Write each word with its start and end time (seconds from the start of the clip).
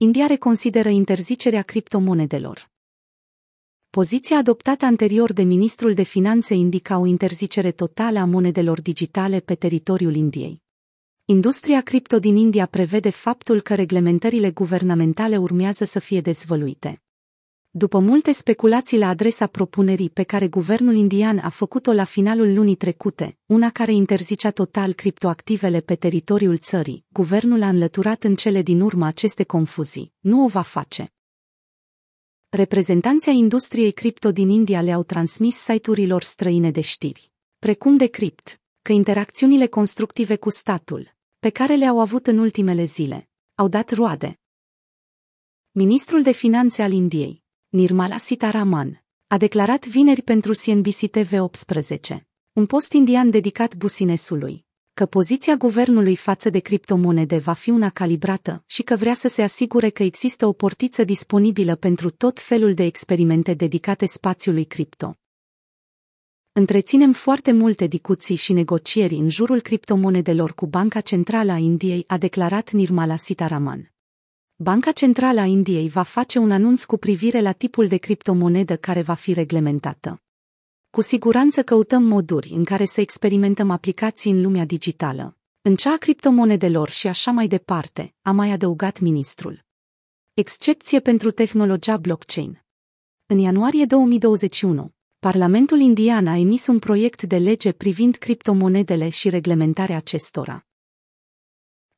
India 0.00 0.26
reconsideră 0.26 0.88
interzicerea 0.88 1.62
criptomonedelor. 1.62 2.70
Poziția 3.90 4.36
adoptată 4.36 4.84
anterior 4.84 5.32
de 5.32 5.42
ministrul 5.42 5.94
de 5.94 6.02
finanțe 6.02 6.54
indica 6.54 6.98
o 6.98 7.06
interzicere 7.06 7.70
totală 7.70 8.18
a 8.18 8.24
monedelor 8.24 8.80
digitale 8.80 9.40
pe 9.40 9.54
teritoriul 9.54 10.14
Indiei. 10.14 10.62
Industria 11.24 11.80
cripto 11.80 12.18
din 12.18 12.36
India 12.36 12.66
prevede 12.66 13.10
faptul 13.10 13.60
că 13.60 13.74
reglementările 13.74 14.50
guvernamentale 14.50 15.36
urmează 15.36 15.84
să 15.84 15.98
fie 15.98 16.20
dezvăluite. 16.20 17.02
După 17.78 17.98
multe 17.98 18.32
speculații 18.32 18.98
la 18.98 19.08
adresa 19.08 19.46
propunerii 19.46 20.10
pe 20.10 20.22
care 20.22 20.48
guvernul 20.48 20.94
indian 20.94 21.38
a 21.38 21.48
făcut-o 21.48 21.92
la 21.92 22.04
finalul 22.04 22.54
lunii 22.54 22.74
trecute, 22.74 23.38
una 23.46 23.70
care 23.70 23.92
interzicea 23.92 24.50
total 24.50 24.92
criptoactivele 24.92 25.80
pe 25.80 25.94
teritoriul 25.94 26.58
țării, 26.58 27.04
guvernul 27.08 27.62
a 27.62 27.68
înlăturat 27.68 28.24
în 28.24 28.34
cele 28.34 28.62
din 28.62 28.80
urmă 28.80 29.06
aceste 29.06 29.44
confuzii. 29.44 30.12
Nu 30.18 30.44
o 30.44 30.48
va 30.48 30.62
face. 30.62 31.12
Reprezentanții 32.48 33.38
industriei 33.38 33.92
cripto 33.92 34.32
din 34.32 34.48
India 34.48 34.82
le-au 34.82 35.02
transmis 35.02 35.56
site-urilor 35.56 36.22
străine 36.22 36.70
de 36.70 36.80
știri, 36.80 37.32
precum 37.58 37.96
de 37.96 38.06
Crypt, 38.06 38.60
că 38.82 38.92
interacțiunile 38.92 39.66
constructive 39.66 40.36
cu 40.36 40.50
statul, 40.50 41.14
pe 41.38 41.50
care 41.50 41.74
le-au 41.74 42.00
avut 42.00 42.26
în 42.26 42.38
ultimele 42.38 42.84
zile, 42.84 43.28
au 43.54 43.68
dat 43.68 43.90
roade. 43.90 44.40
Ministrul 45.70 46.22
de 46.22 46.32
Finanțe 46.32 46.82
al 46.82 46.92
Indiei, 46.92 47.37
Nirmala 47.70 48.16
Sitaraman, 48.16 49.04
a 49.26 49.36
declarat 49.36 49.86
vineri 49.86 50.22
pentru 50.22 50.52
CNBC 50.52 51.10
TV 51.10 51.32
18, 51.40 52.26
un 52.52 52.66
post 52.66 52.92
indian 52.92 53.30
dedicat 53.30 53.76
businesului, 53.76 54.64
că 54.94 55.06
poziția 55.06 55.56
guvernului 55.56 56.16
față 56.16 56.50
de 56.50 56.58
criptomonede 56.58 57.38
va 57.38 57.52
fi 57.52 57.70
una 57.70 57.90
calibrată 57.90 58.62
și 58.66 58.82
că 58.82 58.96
vrea 58.96 59.14
să 59.14 59.28
se 59.28 59.42
asigure 59.42 59.88
că 59.88 60.02
există 60.02 60.46
o 60.46 60.52
portiță 60.52 61.04
disponibilă 61.04 61.74
pentru 61.74 62.10
tot 62.10 62.40
felul 62.40 62.74
de 62.74 62.84
experimente 62.84 63.54
dedicate 63.54 64.06
spațiului 64.06 64.64
cripto. 64.64 65.14
Întreținem 66.52 67.12
foarte 67.12 67.52
multe 67.52 67.86
discuții 67.86 68.36
și 68.36 68.52
negocieri 68.52 69.14
în 69.14 69.28
jurul 69.28 69.60
criptomonedelor 69.60 70.54
cu 70.54 70.66
Banca 70.66 71.00
Centrală 71.00 71.52
a 71.52 71.56
Indiei, 71.56 72.04
a 72.06 72.18
declarat 72.18 72.70
Nirmala 72.70 73.16
Sitaraman. 73.16 73.92
Banca 74.60 74.92
Centrală 74.92 75.40
a 75.40 75.44
Indiei 75.44 75.88
va 75.88 76.02
face 76.02 76.38
un 76.38 76.50
anunț 76.50 76.84
cu 76.84 76.96
privire 76.96 77.40
la 77.40 77.52
tipul 77.52 77.88
de 77.88 77.96
criptomonedă 77.96 78.76
care 78.76 79.02
va 79.02 79.14
fi 79.14 79.32
reglementată. 79.32 80.22
Cu 80.90 81.00
siguranță 81.00 81.62
căutăm 81.62 82.02
moduri 82.02 82.48
în 82.48 82.64
care 82.64 82.84
să 82.84 83.00
experimentăm 83.00 83.70
aplicații 83.70 84.30
în 84.30 84.42
lumea 84.42 84.64
digitală, 84.64 85.36
în 85.62 85.76
cea 85.76 85.92
a 85.92 85.96
criptomonedelor 85.96 86.88
și 86.88 87.06
așa 87.06 87.30
mai 87.30 87.48
departe, 87.48 88.14
a 88.22 88.30
mai 88.30 88.50
adăugat 88.50 89.00
ministrul. 89.00 89.64
Excepție 90.34 91.00
pentru 91.00 91.30
tehnologia 91.30 91.96
blockchain. 91.96 92.64
În 93.26 93.38
ianuarie 93.38 93.84
2021, 93.84 94.92
Parlamentul 95.18 95.78
indian 95.78 96.26
a 96.26 96.36
emis 96.36 96.66
un 96.66 96.78
proiect 96.78 97.22
de 97.22 97.38
lege 97.38 97.72
privind 97.72 98.16
criptomonedele 98.16 99.08
și 99.08 99.28
reglementarea 99.28 99.96
acestora. 99.96 100.67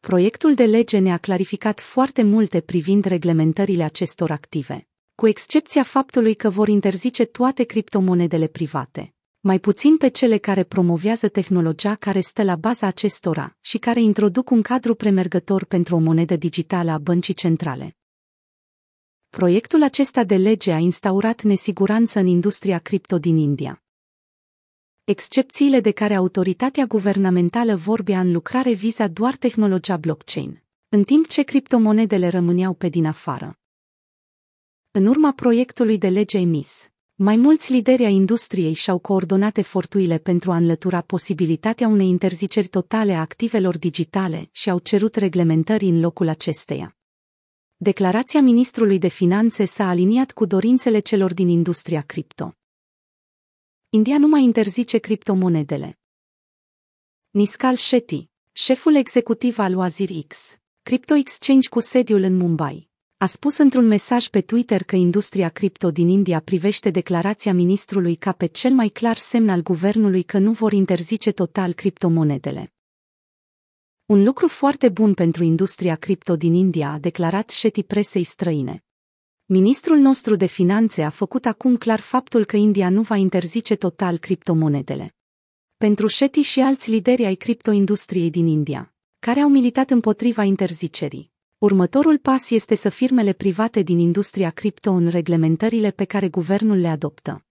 Proiectul 0.00 0.54
de 0.54 0.64
lege 0.64 0.98
ne-a 0.98 1.16
clarificat 1.16 1.80
foarte 1.80 2.22
multe 2.22 2.60
privind 2.60 3.04
reglementările 3.04 3.82
acestor 3.82 4.30
active, 4.30 4.88
cu 5.14 5.26
excepția 5.26 5.82
faptului 5.82 6.34
că 6.34 6.50
vor 6.50 6.68
interzice 6.68 7.24
toate 7.24 7.64
criptomonedele 7.64 8.46
private, 8.46 9.14
mai 9.40 9.58
puțin 9.58 9.96
pe 9.96 10.08
cele 10.08 10.36
care 10.36 10.64
promovează 10.64 11.28
tehnologia 11.28 11.94
care 11.94 12.20
stă 12.20 12.42
la 12.42 12.56
baza 12.56 12.86
acestora 12.86 13.56
și 13.60 13.78
care 13.78 14.00
introduc 14.00 14.50
un 14.50 14.62
cadru 14.62 14.94
premergător 14.94 15.64
pentru 15.64 15.94
o 15.94 15.98
monedă 15.98 16.36
digitală 16.36 16.90
a 16.90 16.98
băncii 16.98 17.34
centrale. 17.34 17.96
Proiectul 19.28 19.82
acesta 19.82 20.24
de 20.24 20.36
lege 20.36 20.72
a 20.72 20.78
instaurat 20.78 21.42
nesiguranță 21.42 22.18
în 22.18 22.26
industria 22.26 22.78
cripto 22.78 23.18
din 23.18 23.36
India. 23.36 23.82
Excepțiile 25.10 25.80
de 25.80 25.90
care 25.90 26.14
autoritatea 26.14 26.84
guvernamentală 26.84 27.74
vorbea 27.74 28.20
în 28.20 28.32
lucrare 28.32 28.72
viza 28.72 29.08
doar 29.08 29.36
tehnologia 29.36 29.96
blockchain, 29.96 30.62
în 30.88 31.04
timp 31.04 31.26
ce 31.26 31.42
criptomonedele 31.42 32.28
rămâneau 32.28 32.74
pe 32.74 32.88
din 32.88 33.06
afară. 33.06 33.58
În 34.90 35.06
urma 35.06 35.32
proiectului 35.32 35.98
de 35.98 36.08
lege 36.08 36.38
emis, 36.38 36.90
mai 37.14 37.36
mulți 37.36 37.72
lideri 37.72 38.04
ai 38.04 38.14
industriei 38.14 38.72
și-au 38.72 38.98
coordonat 38.98 39.56
eforturile 39.56 40.18
pentru 40.18 40.52
a 40.52 40.56
înlătura 40.56 41.00
posibilitatea 41.00 41.88
unei 41.88 42.08
interziceri 42.08 42.68
totale 42.68 43.14
a 43.14 43.20
activelor 43.20 43.78
digitale 43.78 44.48
și 44.52 44.70
au 44.70 44.78
cerut 44.78 45.14
reglementări 45.14 45.84
în 45.84 46.00
locul 46.00 46.28
acesteia. 46.28 46.96
Declarația 47.76 48.40
ministrului 48.40 48.98
de 48.98 49.08
finanțe 49.08 49.64
s-a 49.64 49.88
aliniat 49.88 50.32
cu 50.32 50.44
dorințele 50.44 50.98
celor 50.98 51.34
din 51.34 51.48
industria 51.48 52.00
cripto. 52.00 52.54
India 53.92 54.18
nu 54.18 54.26
mai 54.26 54.42
interzice 54.42 54.98
criptomonedele. 54.98 55.98
Niskal 57.30 57.76
Shetty, 57.76 58.30
șeful 58.52 58.94
executiv 58.94 59.58
al 59.58 59.74
Wazir 59.74 60.10
X, 60.26 60.58
Crypto 60.82 61.14
Exchange 61.14 61.68
cu 61.68 61.80
sediul 61.80 62.22
în 62.22 62.36
Mumbai, 62.36 62.88
a 63.16 63.26
spus 63.26 63.58
într-un 63.58 63.86
mesaj 63.86 64.26
pe 64.28 64.40
Twitter 64.40 64.82
că 64.82 64.96
industria 64.96 65.48
cripto 65.48 65.90
din 65.90 66.08
India 66.08 66.40
privește 66.40 66.90
declarația 66.90 67.52
ministrului 67.52 68.14
ca 68.14 68.32
pe 68.32 68.46
cel 68.46 68.72
mai 68.72 68.88
clar 68.88 69.16
semn 69.16 69.48
al 69.48 69.62
guvernului 69.62 70.22
că 70.22 70.38
nu 70.38 70.52
vor 70.52 70.72
interzice 70.72 71.32
total 71.32 71.72
criptomonedele. 71.72 72.74
Un 74.06 74.22
lucru 74.22 74.48
foarte 74.48 74.88
bun 74.88 75.14
pentru 75.14 75.44
industria 75.44 75.96
cripto 75.96 76.36
din 76.36 76.54
India, 76.54 76.90
a 76.90 76.98
declarat 76.98 77.50
Shetty 77.50 77.82
presei 77.82 78.24
străine. 78.24 78.84
Ministrul 79.52 79.98
nostru 79.98 80.36
de 80.36 80.46
finanțe 80.46 81.02
a 81.02 81.08
făcut 81.10 81.46
acum 81.46 81.76
clar 81.76 82.00
faptul 82.00 82.44
că 82.44 82.56
India 82.56 82.88
nu 82.88 83.02
va 83.02 83.16
interzice 83.16 83.74
total 83.74 84.18
criptomonedele. 84.18 85.14
Pentru 85.76 86.06
Shetty 86.06 86.40
și 86.40 86.60
alți 86.60 86.90
lideri 86.90 87.24
ai 87.24 87.34
criptoindustriei 87.34 88.30
din 88.30 88.46
India, 88.46 88.94
care 89.18 89.40
au 89.40 89.48
militat 89.48 89.90
împotriva 89.90 90.42
interzicerii, 90.42 91.32
următorul 91.58 92.18
pas 92.18 92.50
este 92.50 92.74
să 92.74 92.88
firmele 92.88 93.32
private 93.32 93.82
din 93.82 93.98
industria 93.98 94.50
cripto 94.50 94.90
în 94.90 95.08
reglementările 95.08 95.90
pe 95.90 96.04
care 96.04 96.28
guvernul 96.28 96.76
le 96.76 96.88
adoptă. 96.88 97.44